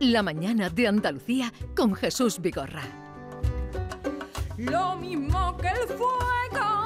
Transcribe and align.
La 0.00 0.22
mañana 0.22 0.70
de 0.70 0.88
Andalucía 0.88 1.52
con 1.76 1.94
Jesús 1.94 2.40
Vigorra. 2.40 2.84
Lo 4.56 4.96
mismo 4.96 5.54
que 5.58 5.68
el 5.68 5.88
fuego 5.88 6.79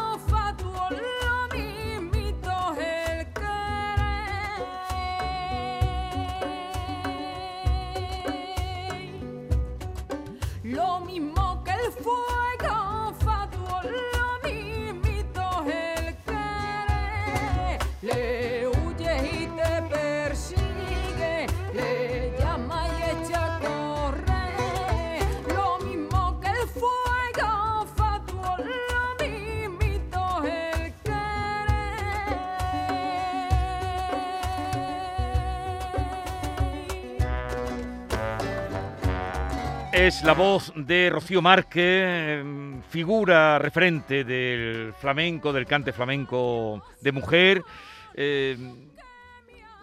Es 39.95 40.25
la 40.25 40.33
voz 40.34 40.73
de 40.75 41.09
Rocío 41.09 41.41
Márquez, 41.41 42.41
em, 42.41 42.83
figura 42.83 43.59
referente 43.61 44.25
del 44.25 44.93
flamenco, 44.95 45.53
del 45.53 45.67
cante 45.67 45.93
flamenco 45.93 46.83
de 47.01 47.12
mujer, 47.12 47.62
em, 48.15 48.75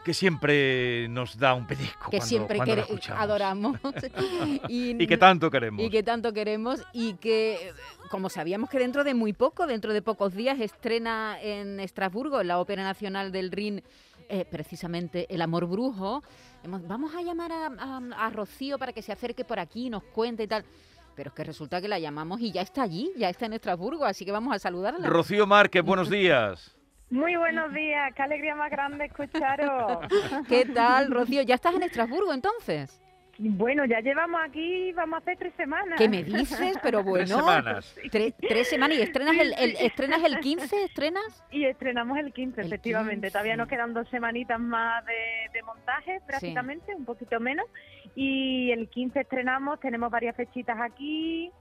que 0.03 0.13
siempre 0.13 1.07
nos 1.09 1.37
da 1.37 1.53
un 1.53 1.65
pellizco 1.65 2.09
que 2.11 2.17
cuando, 2.17 2.25
siempre 2.25 2.57
cuando 2.57 2.75
la 2.75 2.81
quere- 2.81 2.87
escuchamos. 2.93 3.21
adoramos 3.23 3.77
Y 4.69 5.07
que 5.07 5.17
tanto 5.17 5.49
queremos. 5.49 5.85
y 5.85 5.89
que 5.89 6.03
tanto 6.03 6.33
queremos 6.33 6.83
y 6.91 7.13
que 7.13 7.71
como 8.09 8.29
sabíamos 8.29 8.69
que 8.69 8.79
dentro 8.79 9.03
de 9.05 9.13
muy 9.13 9.31
poco, 9.31 9.65
dentro 9.67 9.93
de 9.93 10.01
pocos 10.01 10.33
días 10.35 10.59
estrena 10.59 11.37
en 11.41 11.79
Estrasburgo 11.79 12.41
en 12.41 12.47
la 12.49 12.59
Ópera 12.59 12.83
Nacional 12.83 13.31
del 13.31 13.51
Rin 13.51 13.83
eh, 14.31 14.45
precisamente 14.49 15.27
El 15.33 15.41
Amor 15.41 15.65
Brujo. 15.67 16.23
Hemos- 16.63 16.87
vamos 16.87 17.13
a 17.15 17.21
llamar 17.21 17.51
a, 17.51 17.67
a- 17.67 18.25
a 18.25 18.29
Rocío 18.29 18.79
para 18.79 18.93
que 18.93 19.01
se 19.01 19.11
acerque 19.11 19.43
por 19.45 19.59
aquí, 19.59 19.89
nos 19.89 20.03
cuente 20.03 20.43
y 20.43 20.47
tal. 20.47 20.63
Pero 21.15 21.27
es 21.29 21.35
que 21.35 21.43
resulta 21.43 21.81
que 21.81 21.87
la 21.89 21.99
llamamos 21.99 22.39
y 22.39 22.51
ya 22.51 22.61
está 22.61 22.83
allí, 22.83 23.11
ya 23.17 23.29
está 23.29 23.45
en 23.45 23.53
Estrasburgo, 23.53 24.05
así 24.05 24.23
que 24.25 24.31
vamos 24.31 24.55
a 24.55 24.59
saludarla. 24.59 25.07
Rocío 25.09 25.45
Márquez, 25.45 25.83
buenos 25.83 26.09
días. 26.17 26.75
Muy 27.09 27.35
buenos 27.35 27.73
días, 27.73 28.13
qué 28.15 28.21
alegría 28.23 28.55
más 28.55 28.71
grande 28.71 29.05
escucharos. 29.05 29.99
¿Qué 30.47 30.65
tal, 30.65 31.11
Rocío? 31.11 31.41
¿Ya 31.41 31.55
estás 31.55 31.75
en 31.75 31.83
Estrasburgo 31.83 32.33
entonces? 32.33 33.01
Bueno, 33.49 33.85
ya 33.85 33.99
llevamos 34.01 34.39
aquí, 34.45 34.91
vamos 34.93 35.15
a 35.15 35.17
hacer 35.21 35.37
tres 35.37 35.53
semanas. 35.57 35.97
¿Qué 35.97 36.07
me 36.07 36.23
dices? 36.23 36.77
Pero 36.83 37.03
bueno. 37.03 37.25
Tres 37.25 37.37
semanas. 37.37 37.95
Tre- 38.11 38.33
tres 38.39 38.67
semanas 38.69 38.97
y 38.97 39.01
estrenas 39.01 39.37
el, 39.37 39.53
el- 39.57 39.75
estrenas 39.77 40.23
el 40.23 40.39
15, 40.39 40.83
¿estrenas? 40.85 41.43
Y 41.51 41.65
estrenamos 41.65 42.17
el 42.17 42.31
15, 42.33 42.61
El 42.61 42.67
efectivamente. 42.67 43.27
15. 43.27 43.31
Todavía 43.31 43.55
nos 43.57 43.67
quedan 43.67 43.93
dos 43.93 44.07
semanitas 44.09 44.59
más 44.59 45.05
de, 45.05 45.13
de 45.53 45.63
montaje, 45.63 46.19
prácticamente, 46.27 46.93
un 46.95 47.05
poquito 47.05 47.39
menos. 47.39 47.65
Y 48.15 48.71
el 48.71 48.89
15 48.89 49.21
estrenamos, 49.21 49.79
tenemos 49.79 50.11
varias 50.11 50.35
fechitas 50.35 50.77
aquí. 50.79 51.51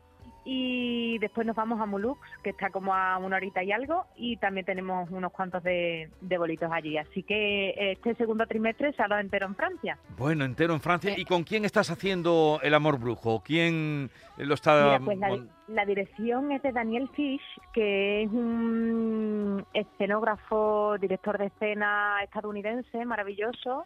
Y 0.53 1.19
después 1.21 1.47
nos 1.47 1.55
vamos 1.55 1.81
a 1.81 1.87
Mulux, 1.87 2.21
que 2.43 2.51
está 2.51 2.71
como 2.71 2.93
a 2.93 3.19
una 3.19 3.37
horita 3.37 3.63
y 3.63 3.71
algo. 3.71 4.07
Y 4.17 4.37
también 4.39 4.67
tenemos 4.67 5.09
unos 5.11 5.31
cuantos 5.31 5.63
de, 5.63 6.11
de 6.21 6.39
bolitos 6.39 6.73
allí. 6.73 6.99
Así 6.99 7.23
que 7.23 7.93
este 7.93 8.17
segundo 8.17 8.45
trimestre 8.47 8.93
se 8.95 9.01
ha 9.01 9.07
dado 9.07 9.21
entero 9.21 9.47
en 9.47 9.55
Francia. 9.55 9.97
Bueno, 10.19 10.45
entero 10.45 10.75
en 10.75 10.81
Francia. 10.81 11.13
Eh. 11.13 11.17
¿Y 11.19 11.25
con 11.25 11.45
quién 11.45 11.65
estás 11.65 11.91
haciendo 11.91 12.59
El 12.65 12.75
Amor 12.75 12.99
Brujo? 12.99 13.45
¿Quién 13.45 14.11
lo 14.39 14.55
está...? 14.55 14.99
Mira, 14.99 15.05
pues 15.05 15.41
la 15.69 15.85
dirección 15.85 16.51
es 16.51 16.63
de 16.63 16.73
Daniel 16.73 17.09
Fish, 17.15 17.41
que 17.73 18.25
es 18.25 18.31
un 18.33 19.65
escenógrafo, 19.73 20.99
director 20.99 21.39
de 21.39 21.47
escena 21.47 22.17
estadounidense, 22.25 23.05
maravilloso, 23.05 23.85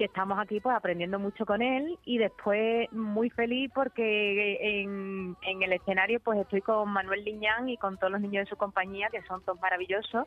que 0.00 0.06
estamos 0.06 0.38
aquí 0.38 0.60
pues 0.60 0.74
aprendiendo 0.74 1.18
mucho 1.18 1.44
con 1.44 1.60
él 1.60 1.98
y 2.06 2.16
después 2.16 2.90
muy 2.90 3.28
feliz 3.28 3.70
porque 3.74 4.80
en, 4.82 5.36
el 5.42 5.72
escenario 5.74 6.20
pues 6.20 6.38
estoy 6.38 6.62
con 6.62 6.88
Manuel 6.88 7.22
Liñán 7.22 7.68
y 7.68 7.76
con 7.76 7.98
todos 7.98 8.10
los 8.10 8.22
niños 8.22 8.46
de 8.46 8.48
su 8.48 8.56
compañía 8.56 9.10
que 9.10 9.20
son 9.24 9.44
todos 9.44 9.60
maravillosos. 9.60 10.26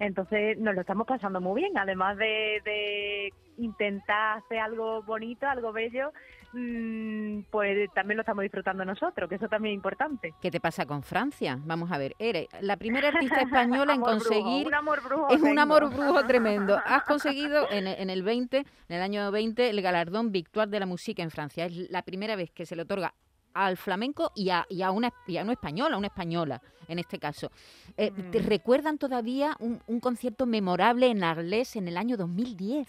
Entonces 0.00 0.58
nos 0.58 0.74
lo 0.74 0.80
estamos 0.80 1.06
pasando 1.06 1.40
muy 1.40 1.62
bien 1.62 1.78
además 1.78 2.16
de, 2.16 2.62
de 2.64 3.32
intentar 3.62 4.38
hacer 4.38 4.58
algo 4.58 5.02
bonito 5.02 5.46
algo 5.46 5.72
bello 5.72 6.12
mm, 6.52 7.42
pues 7.50 7.90
también 7.94 8.16
lo 8.16 8.22
estamos 8.22 8.42
disfrutando 8.42 8.84
nosotros 8.84 9.28
que 9.28 9.36
eso 9.36 9.48
también 9.48 9.72
es 9.72 9.76
importante 9.76 10.34
¿Qué 10.40 10.50
te 10.50 10.60
pasa 10.60 10.86
con 10.86 11.02
Francia? 11.02 11.58
Vamos 11.64 11.90
a 11.92 11.98
ver, 11.98 12.14
eres 12.18 12.48
la 12.60 12.76
primera 12.76 13.08
artista 13.08 13.40
española 13.40 13.94
en 13.94 14.00
Amor 14.02 14.18
brujo, 14.18 14.34
conseguir... 14.34 14.66
un 14.66 14.74
amor 14.74 15.02
brujo 15.02 15.30
es 15.30 15.42
un 15.42 15.58
amor 15.58 15.90
brujo 15.90 16.22
tremendo. 16.26 16.80
Has 16.84 17.04
conseguido 17.04 17.70
en, 17.70 17.86
en 17.86 18.10
el 18.10 18.22
20, 18.22 18.58
en 18.58 18.66
el 18.88 19.02
año 19.02 19.30
20, 19.30 19.70
el 19.70 19.82
galardón 19.82 20.32
Victoire 20.32 20.70
de 20.70 20.80
la 20.80 20.86
Música 20.86 21.22
en 21.22 21.30
Francia. 21.30 21.66
Es 21.66 21.90
la 21.90 22.02
primera 22.02 22.36
vez 22.36 22.50
que 22.50 22.66
se 22.66 22.76
le 22.76 22.82
otorga 22.82 23.14
al 23.54 23.76
flamenco 23.76 24.32
y 24.34 24.50
a, 24.50 24.66
y 24.68 24.82
a 24.82 24.90
una, 24.90 25.12
y 25.26 25.36
a 25.36 25.42
una 25.42 25.52
española, 25.52 25.96
una 25.96 26.06
española 26.08 26.60
en 26.88 26.98
este 26.98 27.18
caso. 27.18 27.50
Eh, 27.96 28.10
¿Te 28.30 28.40
Mm. 28.40 28.46
recuerdan 28.46 28.98
todavía 28.98 29.56
un, 29.60 29.80
un 29.86 30.00
concierto 30.00 30.46
memorable 30.46 31.06
en 31.08 31.22
Arles 31.24 31.76
en 31.76 31.88
el 31.88 31.96
año 31.96 32.16
2010? 32.16 32.88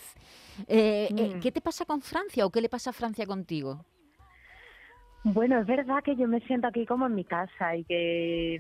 Eh, 0.68 1.10
eh, 1.16 1.34
Mm. 1.36 1.40
¿Qué 1.40 1.52
te 1.52 1.62
pasa 1.62 1.86
con 1.86 2.02
Francia 2.02 2.46
o 2.46 2.50
qué 2.50 2.62
le 2.62 2.70
pasa 2.70 2.90
a 2.90 2.94
Francia 2.94 3.26
contigo? 3.26 3.86
Bueno, 5.24 5.60
es 5.60 5.66
verdad 5.66 6.04
que 6.04 6.16
yo 6.18 6.28
me 6.28 6.42
siento 6.42 6.68
aquí 6.68 6.86
como 6.86 7.06
en 7.06 7.16
mi 7.16 7.24
casa 7.24 7.76
y 7.78 7.86
que 7.86 8.60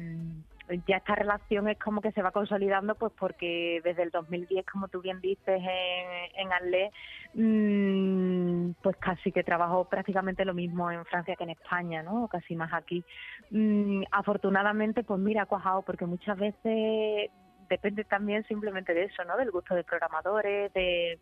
ya 0.87 0.97
esta 0.97 1.15
relación 1.15 1.67
es 1.67 1.77
como 1.77 2.01
que 2.01 2.11
se 2.11 2.21
va 2.21 2.31
consolidando, 2.31 2.95
pues 2.95 3.11
porque 3.17 3.81
desde 3.83 4.03
el 4.03 4.11
2010, 4.11 4.65
como 4.65 4.87
tú 4.87 5.01
bien 5.01 5.19
dices, 5.21 5.61
en, 5.61 6.35
en 6.35 6.53
Arles, 6.53 6.91
mm, 7.33 8.81
pues 8.81 8.95
casi 8.97 9.31
que 9.31 9.43
trabajo 9.43 9.85
prácticamente 9.85 10.45
lo 10.45 10.53
mismo 10.53 10.89
en 10.91 11.05
Francia 11.05 11.35
que 11.35 11.43
en 11.43 11.51
España, 11.51 12.03
¿no? 12.03 12.25
O 12.25 12.27
Casi 12.27 12.55
más 12.55 12.73
aquí. 12.73 13.03
Mm, 13.51 14.03
afortunadamente, 14.11 15.03
pues 15.03 15.19
mira, 15.19 15.43
ha 15.43 15.45
cuajado, 15.45 15.81
porque 15.83 16.05
muchas 16.05 16.37
veces 16.37 17.29
depende 17.69 18.03
también 18.03 18.43
simplemente 18.45 18.93
de 18.93 19.05
eso, 19.05 19.23
¿no? 19.25 19.37
Del 19.37 19.51
gusto 19.51 19.75
de 19.75 19.83
programadores, 19.83 20.73
de 20.73 21.19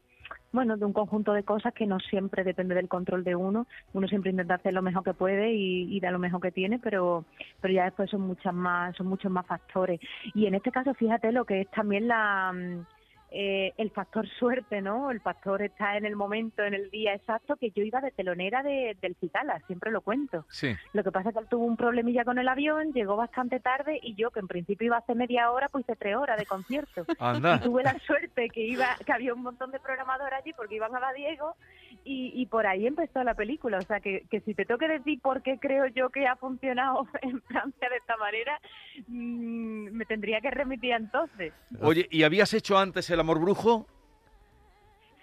bueno, 0.51 0.77
de 0.77 0.85
un 0.85 0.93
conjunto 0.93 1.33
de 1.33 1.43
cosas 1.43 1.73
que 1.73 1.85
no 1.85 1.99
siempre 1.99 2.43
depende 2.43 2.75
del 2.75 2.89
control 2.89 3.23
de 3.23 3.35
uno. 3.35 3.67
Uno 3.93 4.07
siempre 4.07 4.31
intenta 4.31 4.55
hacer 4.55 4.73
lo 4.73 4.81
mejor 4.81 5.03
que 5.03 5.13
puede 5.13 5.53
y, 5.53 5.95
y 5.95 5.99
da 5.99 6.11
lo 6.11 6.19
mejor 6.19 6.41
que 6.41 6.51
tiene, 6.51 6.79
pero, 6.79 7.25
pero 7.61 7.73
ya 7.73 7.85
después 7.85 8.09
son 8.09 8.21
muchas 8.21 8.53
más, 8.53 8.95
son 8.95 9.07
muchos 9.07 9.31
más 9.31 9.45
factores. 9.45 9.99
Y 10.33 10.45
en 10.45 10.55
este 10.55 10.71
caso, 10.71 10.93
fíjate 10.93 11.31
lo 11.31 11.45
que 11.45 11.61
es 11.61 11.71
también 11.71 12.07
la 12.07 12.51
mm, 12.53 12.85
eh, 13.33 13.73
el 13.77 13.91
factor 13.91 14.27
suerte, 14.27 14.81
¿no? 14.81 15.09
El 15.09 15.21
factor 15.21 15.61
está 15.61 15.95
en 15.95 16.05
el 16.05 16.17
momento, 16.17 16.63
en 16.63 16.73
el 16.73 16.89
día 16.91 17.13
exacto, 17.13 17.55
que 17.55 17.71
yo 17.71 17.81
iba 17.81 18.01
de 18.01 18.11
telonera 18.11 18.61
de, 18.61 18.97
del 19.01 19.15
Citala, 19.15 19.61
siempre 19.67 19.89
lo 19.89 20.01
cuento. 20.01 20.45
Sí. 20.49 20.75
Lo 20.91 21.01
que 21.03 21.11
pasa 21.11 21.29
es 21.29 21.35
que 21.35 21.39
él 21.39 21.47
tuvo 21.49 21.65
un 21.65 21.77
problemilla 21.77 22.25
con 22.25 22.39
el 22.39 22.47
avión, 22.49 22.91
llegó 22.91 23.15
bastante 23.15 23.61
tarde 23.61 23.99
y 24.03 24.15
yo, 24.15 24.31
que 24.31 24.41
en 24.41 24.47
principio 24.47 24.87
iba 24.87 24.97
a 24.97 24.99
hacer 24.99 25.15
media 25.15 25.49
hora, 25.49 25.69
pues 25.69 25.85
hice 25.85 25.95
tres 25.95 26.17
horas 26.17 26.37
de 26.37 26.45
concierto. 26.45 27.05
Anda. 27.19 27.55
Y 27.55 27.59
tuve 27.63 27.83
la 27.83 27.97
suerte 27.99 28.49
que 28.49 28.61
iba 28.61 28.97
que 29.05 29.13
había 29.13 29.33
un 29.33 29.43
montón 29.43 29.71
de 29.71 29.79
programadores 29.79 30.39
allí 30.39 30.51
porque 30.53 30.75
iban 30.75 30.93
a 30.93 30.99
la 30.99 31.13
Diego 31.13 31.55
y, 32.03 32.33
y 32.35 32.45
por 32.47 32.67
ahí 32.67 32.85
empezó 32.85 33.23
la 33.23 33.33
película. 33.33 33.77
O 33.77 33.81
sea, 33.81 34.01
que, 34.01 34.25
que 34.29 34.41
si 34.41 34.53
te 34.53 34.65
tengo 34.65 34.77
que 34.77 34.87
decir 34.87 35.21
por 35.21 35.41
qué 35.41 35.57
creo 35.57 35.87
yo 35.87 36.09
que 36.09 36.27
ha 36.27 36.35
funcionado 36.35 37.07
en 37.21 37.41
Francia 37.43 37.89
de 37.89 37.95
esta 37.95 38.17
manera, 38.17 38.59
mm, 39.07 39.70
me 39.91 40.05
tendría 40.05 40.41
que 40.41 40.51
remitir 40.51 40.93
entonces. 40.93 41.53
Oye, 41.81 42.07
¿y 42.09 42.23
habías 42.23 42.53
hecho 42.53 42.77
antes 42.77 43.09
El 43.09 43.19
Amor 43.19 43.39
Brujo? 43.39 43.87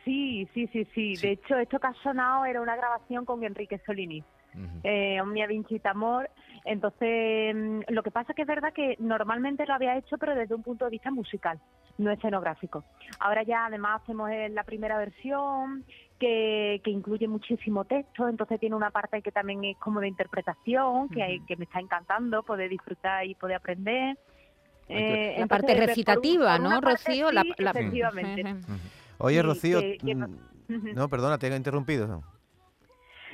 Sí, 0.04 0.48
sí, 0.54 0.66
sí, 0.68 0.84
sí. 0.94 1.16
Sí. 1.16 1.26
De 1.26 1.32
hecho, 1.32 1.58
esto 1.58 1.78
que 1.78 1.86
ha 1.86 1.94
sonado 2.02 2.44
era 2.44 2.60
una 2.60 2.76
grabación 2.76 3.24
con 3.24 3.44
Enrique 3.44 3.80
Solini. 3.84 4.22
Ujú. 4.54 4.80
eh, 4.82 5.20
Omnia 5.20 5.46
Vincita 5.46 5.90
Amor. 5.90 6.30
Entonces, 6.64 7.54
mm, 7.54 7.80
lo 7.88 8.02
que 8.02 8.10
pasa 8.10 8.32
que 8.34 8.42
es 8.42 8.48
verdad 8.48 8.72
que 8.72 8.96
normalmente 8.98 9.66
lo 9.66 9.74
había 9.74 9.96
hecho, 9.96 10.16
pero 10.18 10.34
desde 10.34 10.54
un 10.54 10.62
punto 10.62 10.86
de 10.86 10.90
vista 10.90 11.10
musical, 11.10 11.60
no 11.98 12.10
escenográfico. 12.10 12.84
Ahora 13.20 13.42
ya 13.42 13.66
además 13.66 14.00
hacemos 14.02 14.30
eh, 14.30 14.48
la 14.48 14.64
primera 14.64 14.96
versión 14.98 15.84
que, 16.18 16.80
que 16.82 16.90
incluye 16.90 17.28
muchísimo 17.28 17.84
texto, 17.84 18.28
entonces 18.28 18.58
tiene 18.58 18.74
una 18.74 18.90
parte 18.90 19.20
que 19.22 19.32
también 19.32 19.64
es 19.64 19.76
como 19.78 20.00
de 20.00 20.08
interpretación, 20.08 21.08
que, 21.10 21.22
hay, 21.22 21.40
que 21.40 21.56
me 21.56 21.64
está 21.64 21.80
encantando 21.80 22.42
poder 22.42 22.70
disfrutar 22.70 23.26
y 23.26 23.34
poder 23.34 23.56
aprender. 23.56 24.16
Eh, 24.88 25.36
La 25.38 25.46
parte 25.46 25.66
por 25.66 25.76
un- 25.82 25.86
recitativa, 25.86 26.52
por 26.56 26.62
¿no, 26.62 26.80
parte 26.80 27.08
Rocío? 27.10 27.28
sí, 27.28 27.34
La, 27.34 27.44
la- 27.58 27.70
efectivamente. 27.70 28.56
Oye, 29.18 29.36
Sí, 29.36 29.42
Rocío, 29.42 29.80
que- 29.80 29.98
que- 29.98 30.14
mm, 30.14 30.94
no, 30.94 31.08
perdona, 31.08 31.38
te 31.38 31.48
he 31.48 31.56
interrumpido. 31.56 32.22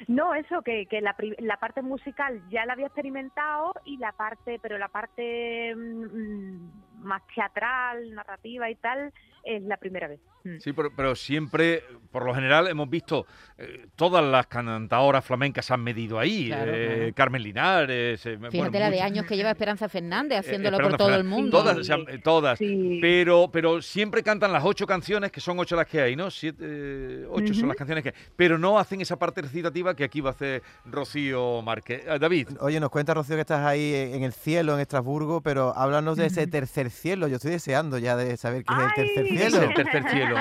No, 0.09 0.35
eso, 0.35 0.61
que, 0.63 0.87
que 0.87 1.01
la, 1.01 1.15
pri- 1.17 1.37
la 1.39 1.57
parte 1.59 1.81
musical 1.81 2.43
ya 2.51 2.67
la 2.67 2.73
había 2.73 2.87
experimentado 2.87 3.73
y 3.85 3.97
la 3.99 4.13
parte, 4.13 4.59
pero 4.61 4.77
la 4.77 4.89
parte 4.89 5.75
mm, 5.77 7.05
más 7.05 7.23
teatral, 7.35 8.13
narrativa 8.15 8.69
y 8.69 8.75
tal, 8.77 9.13
es 9.45 9.63
la 9.63 9.77
primera 9.77 10.09
vez. 10.09 10.21
Mm. 10.45 10.59
Sí, 10.59 10.73
pero, 10.73 10.91
pero 10.95 11.15
siempre 11.15 11.83
por 12.11 12.25
lo 12.25 12.35
general 12.35 12.69
hemos 12.69 12.89
visto 12.89 13.27
eh, 13.59 13.87
todas 13.97 14.25
las 14.25 14.47
cantadoras 14.47 15.25
flamencas 15.25 15.65
se 15.65 15.75
han 15.75 15.83
medido 15.83 16.19
ahí. 16.19 16.49
Claro, 16.49 16.73
eh, 16.75 16.97
claro. 16.97 17.15
Carmen 17.15 17.43
Linares. 17.43 18.27
eh, 18.27 18.37
bueno, 18.37 18.51
Fíjate 18.53 18.79
la 18.79 18.91
de 18.91 19.01
años 19.01 19.27
que 19.27 19.37
lleva 19.37 19.51
Esperanza 19.51 19.89
Fernández 19.89 20.37
eh, 20.37 20.41
haciéndolo 20.41 20.77
por 20.77 20.93
Esperanza 20.93 21.05
todo 21.05 21.15
el 21.17 21.25
mundo. 21.25 21.51
Todas, 21.63 21.89
todas. 22.23 22.59
Sí. 22.59 22.99
Pero, 23.01 23.49
pero 23.53 23.83
siempre 23.83 24.23
cantan 24.23 24.53
las 24.53 24.65
ocho 24.65 24.87
canciones, 24.87 25.33
que 25.33 25.41
son 25.41 25.59
ocho 25.59 25.77
las 25.77 25.87
que 25.87 26.01
hay, 26.01 26.15
¿no? 26.15 26.31
Siete, 26.31 26.65
eh, 26.67 27.27
ocho 27.31 27.55
son 27.55 27.69
las 27.69 27.77
canciones 27.77 28.03
que 28.03 28.11
hay. 28.11 28.15
Pero 28.37 28.59
no 28.59 28.79
hacen 28.79 29.01
esa 29.01 29.19
parte 29.19 29.43
recitativa 29.43 29.95
que 29.97 30.05
aquí 30.05 30.21
va 30.21 30.31
a 30.31 30.33
hacer 30.33 30.63
Rocío 30.85 31.63
Márquez. 31.63 32.03
Eh, 32.07 32.19
David. 32.19 32.49
Oye, 32.61 32.79
nos 32.81 32.91
cuenta 32.91 33.15
Rocío 33.15 33.37
que 33.37 33.41
estás 33.41 33.65
ahí 33.65 33.93
en 33.95 34.23
el 34.23 34.33
cielo, 34.33 34.75
en 34.75 34.81
Estrasburgo, 34.81 35.41
pero 35.41 35.75
háblanos 35.77 36.17
de 36.17 36.27
ese 36.27 36.47
tercer 36.47 36.91
cielo. 36.91 37.29
Yo 37.29 37.37
estoy 37.37 37.53
deseando 37.53 37.99
ya 37.99 38.17
de 38.17 38.37
saber 38.37 38.65
qué 38.65 38.75
es 38.75 38.81
el 38.81 38.95
tercer 38.95 39.25
Ay. 39.31 39.34
¿Qué 39.37 39.47
es 39.47 39.53
cielo. 39.53 39.69
el 39.69 39.75
tercer 39.75 40.11
cielo? 40.11 40.37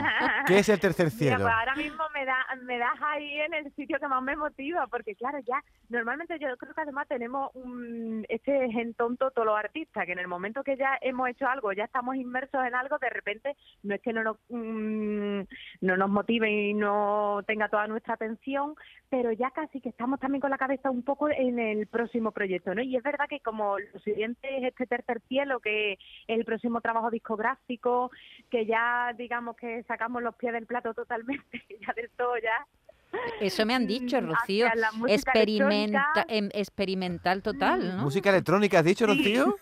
¿Qué 0.46 0.60
es 0.60 0.70
el 0.70 0.80
tercer 0.80 1.06
Mira, 1.06 1.18
cielo? 1.18 1.44
pues 1.44 1.54
ahora 1.54 1.76
mismo 1.76 2.04
me, 2.14 2.26
da, 2.26 2.38
me 2.64 2.78
das 2.78 3.02
ahí 3.02 3.40
en 3.42 3.54
el 3.54 3.74
sitio 3.76 4.00
que 4.00 4.08
más 4.08 4.24
me 4.24 4.36
motiva, 4.36 4.88
porque 4.88 5.16
claro, 5.16 5.40
ya 5.40 5.64
normalmente 5.90 6.38
yo 6.40 6.56
creo 6.58 6.74
que 6.74 6.82
además 6.82 7.08
tenemos 7.08 7.52
un, 7.54 8.26
este 8.30 8.72
gen 8.72 8.94
tonto 8.94 9.32
todos 9.32 9.46
los 9.46 9.58
artistas, 9.58 10.06
que 10.06 10.12
en 10.12 10.20
el 10.20 10.28
momento 10.28 10.64
que 10.64 10.78
ya 10.78 10.98
hemos 11.02 11.30
hecho 11.30 11.48
algo, 11.48 11.74
ya 11.74 11.86
estamos 11.86 12.16
inmersos 12.16 12.66
en 12.66 12.76
algo, 12.76 12.98
de 12.98 13.10
repente 13.10 13.56
no 13.84 13.96
es 13.96 14.02
que 14.02 14.14
no 14.14 14.24
nos, 14.24 14.38
mm, 14.50 15.42
no 15.82 15.98
nos 15.98 16.10
motive 16.10 16.50
y 16.50 16.74
no 16.74 17.42
tenga 17.48 17.70
toda 17.70 17.88
nuestra 17.88 18.16
atención, 18.16 18.76
pero 19.10 19.32
ya 19.32 19.52
casi 19.52 19.80
que 19.80 19.90
estamos 19.90 20.20
también 20.20 20.42
con 20.42 20.50
la 20.50 20.58
cabeza 20.58 20.90
un 20.90 21.04
poco 21.04 21.30
en 21.30 21.60
el 21.60 21.88
próximo 21.88 22.32
proyecto, 22.32 22.74
¿no? 22.74 22.82
Y 22.82 22.96
es 22.96 23.04
verdad 23.04 23.26
que 23.30 23.40
como 23.40 23.78
lo 23.78 24.00
siguiente 24.00 24.58
es 24.58 24.64
este 24.64 24.88
tercer 24.88 25.22
cielo, 25.28 25.60
que 25.60 25.94
es 25.94 26.00
el 26.28 26.46
próximo 26.46 26.82
trabajo 26.82 27.12
discográfico, 27.12 28.12
que 28.50 28.66
ya 28.66 28.83
digamos 29.18 29.56
que 29.56 29.84
sacamos 29.84 30.22
los 30.24 30.36
pies 30.36 30.54
del 30.54 30.66
plato 30.66 30.94
totalmente, 30.94 31.64
ya 31.88 31.94
del 31.94 32.10
todo 32.18 32.38
ya. 32.38 32.66
Eso 33.40 33.64
me 33.66 33.76
han 33.76 33.86
dicho, 33.86 34.20
Mm, 34.20 34.26
Rocío. 34.32 34.68
Experimenta, 35.08 36.26
em- 36.28 36.50
experimental 36.52 37.44
total, 37.44 37.98
¿no? 37.98 38.04
¿Música 38.04 38.32
electrónica 38.32 38.80
has 38.80 38.86
dicho, 38.86 39.06
Sí. 39.06 39.18
Rocío? 39.18 39.56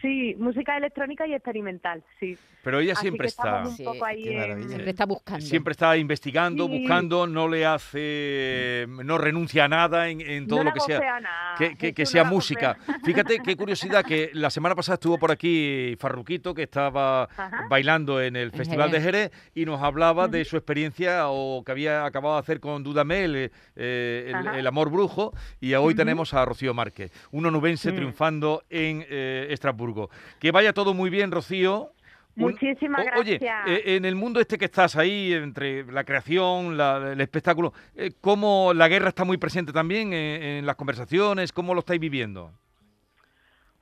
Sí, 0.00 0.34
música 0.38 0.76
electrónica 0.78 1.26
y 1.26 1.34
experimental, 1.34 2.02
sí. 2.18 2.36
Pero 2.62 2.80
ella 2.80 2.92
Así 2.92 3.02
siempre 3.02 3.24
que 3.24 3.28
está. 3.28 3.62
un 3.62 3.70
Sí, 3.76 3.84
poco 3.84 4.04
ahí 4.04 4.28
en-. 4.28 4.68
Siempre 4.68 4.90
está 4.90 5.06
buscando. 5.06 5.40
Siempre 5.44 5.72
está 5.72 5.96
investigando, 5.96 6.66
Sí. 6.68 6.78
buscando, 6.78 7.26
no 7.26 7.48
le 7.48 7.64
hace, 7.66 8.86
no 8.88 9.18
renuncia 9.18 9.64
a 9.64 9.68
nada 9.68 10.08
en, 10.08 10.20
en 10.20 10.46
todo 10.46 10.58
no 10.60 10.64
lo 10.64 10.72
que 10.72 10.80
sea. 10.80 11.20
nada, 11.20 11.54
Que, 11.58 11.76
que- 11.76 11.92
que 11.94 12.06
sea 12.06 12.24
no 12.24 12.30
música. 12.30 12.76
gocea. 12.78 12.98
Fíjate 13.04 13.40
qué 13.44 13.56
curiosidad 13.56 14.04
que 14.04 14.30
la 14.34 14.50
semana 14.50 14.74
pasada 14.74 14.94
estuvo 14.94 15.18
por 15.18 15.30
aquí 15.30 15.96
Farruquito, 15.98 16.54
que 16.54 16.62
estaba 16.64 17.24
Ajá. 17.24 17.66
bailando 17.68 18.20
en 18.22 18.36
el 18.36 18.52
Festival 18.52 18.90
de 18.90 19.00
Jerez. 19.00 19.30
Y 19.54 19.64
nos 19.64 19.82
hablaba 19.82 20.28
de 20.28 20.44
su 20.44 20.56
experiencia 20.56 21.28
o 21.28 21.62
que 21.64 21.72
había 21.72 22.04
acabado 22.04 22.34
de 22.36 22.40
hacer 22.40 22.60
con 22.60 22.82
Dudamel, 22.82 23.36
eh, 23.36 23.50
eh, 23.76 24.32
el, 24.54 24.66
amor 24.66 24.90
brujo, 24.90 25.32
y 25.60 25.74
hoy 25.74 25.94
tenemos 25.94 26.32
a 26.34 26.44
Rocío 26.44 26.72
Márquez, 26.74 27.10
un 27.32 27.44
onubense 27.46 27.92
triunfando 27.92 28.62
en 28.70 29.04
eh, 29.08 29.48
Estrasburgo. 29.50 29.89
Que 30.38 30.50
vaya 30.52 30.72
todo 30.72 30.94
muy 30.94 31.10
bien, 31.10 31.30
Rocío. 31.30 31.92
Muchísimas 32.36 33.04
o- 33.16 33.20
Oye, 33.20 33.38
gracias. 33.38 33.68
eh, 33.84 33.96
en 33.96 34.04
el 34.04 34.14
mundo 34.14 34.40
este 34.40 34.56
que 34.56 34.66
estás 34.66 34.96
ahí, 34.96 35.32
entre 35.32 35.84
la 35.84 36.04
creación, 36.04 36.76
la- 36.76 37.12
el 37.12 37.20
espectáculo, 37.20 37.72
eh, 37.96 38.12
¿cómo 38.20 38.72
la 38.72 38.88
guerra 38.88 39.08
está 39.08 39.24
muy 39.24 39.36
presente 39.36 39.72
también 39.72 40.12
en, 40.12 40.42
en 40.42 40.66
las 40.66 40.76
conversaciones? 40.76 41.52
¿Cómo 41.52 41.74
lo 41.74 41.80
estáis 41.80 42.00
viviendo? 42.00 42.52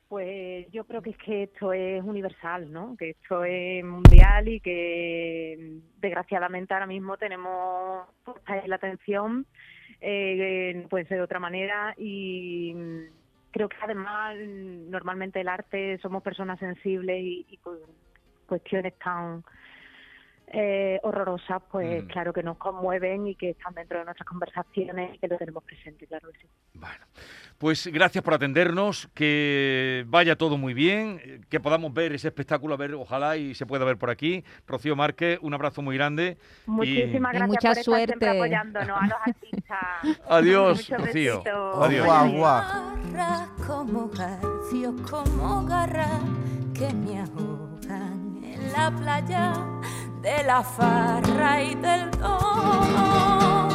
Pues 0.09 0.67
yo 0.73 0.85
creo 0.85 1.03
que 1.03 1.11
es 1.11 1.19
que 1.19 1.43
esto 1.45 1.75
es 1.75 2.03
universal, 2.03 2.73
¿no? 2.73 2.97
Que 2.97 3.11
esto 3.11 3.45
es 3.45 3.85
mundial 3.85 4.49
y 4.49 4.59
que 4.61 5.81
desgraciadamente 6.01 6.73
ahora 6.73 6.87
mismo 6.87 7.19
tenemos 7.19 8.07
la 8.67 8.77
atención, 8.77 9.45
eh, 10.01 10.87
puede 10.89 11.05
ser 11.05 11.19
de 11.19 11.25
otra 11.25 11.41
manera 11.41 11.95
y 11.99 12.75
creo 13.51 13.69
que 13.69 13.77
además 13.83 14.37
mm, 14.37 14.91
normalmente 14.91 15.41
el 15.41 15.49
arte 15.49 15.99
somos 16.03 16.23
personas 16.23 16.59
sensibles 16.59 17.21
y, 17.23 17.47
y 17.49 17.57
con 17.59 17.77
cuestiones 18.47 18.95
tan 18.99 19.45
eh, 20.51 20.99
horrorosas, 21.03 21.61
pues 21.71 22.03
Mm. 22.05 22.07
claro 22.07 22.33
que 22.33 22.43
nos 22.43 22.57
conmueven 22.57 23.27
y 23.27 23.35
que 23.35 23.51
están 23.51 23.75
dentro 23.75 23.99
de 23.99 24.07
nuestras 24.07 24.27
conversaciones 24.27 25.15
y 25.15 25.19
que 25.19 25.29
lo 25.29 25.37
tenemos 25.37 25.63
presente, 25.63 26.07
claro 26.07 26.31
que 26.33 26.39
sí. 26.39 26.47
Bueno, 26.73 27.05
pues 27.59 27.87
gracias 27.89 28.25
por 28.25 28.33
atendernos, 28.33 29.09
que 29.15 30.05
vaya 30.07 30.37
todo 30.37 30.57
muy 30.57 30.73
bien, 30.73 31.45
que 31.51 31.61
podamos 31.61 31.93
ver 31.93 32.15
ese 32.15 32.29
espectáculo, 32.29 32.73
a 32.75 32.77
ver, 32.79 32.95
ojalá 32.95 33.37
y 33.37 33.55
se 33.55 33.67
pueda 33.67 33.85
ver 33.85 33.99
por 33.99 34.09
aquí. 34.09 34.43
Rocío 34.67 34.97
Márquez, 34.97 35.39
un 35.43 35.53
abrazo 35.53 35.83
muy 35.83 35.97
grande. 35.99 36.39
Muchísimas 36.65 37.35
Y 37.35 37.37
gracias 37.37 37.49
mucha 37.49 37.69
por 37.69 37.79
estar 37.79 38.07
siempre 38.07 38.29
apoyándonos 38.31 38.97
a 38.99 39.07
los 39.07 39.19
artistas. 39.27 39.79
Adiós, 40.31 40.79
Muchos 40.91 41.07
Rocío. 41.07 41.43
Adiós. 41.83 42.07
Guau, 42.07 42.33
guau. 42.33 42.88
Como 43.67 44.09
garfios, 44.09 44.95
como 45.11 45.65
garras 45.65 46.23
que 46.73 46.93
me 46.95 47.21
ahogan 47.21 48.41
en 48.45 48.73
la 48.73 48.91
playa 48.91 49.55
de 50.23 50.45
la 50.45 50.63
farra 50.63 51.63
y 51.63 51.75
del 51.75 52.11
don. 52.13 53.68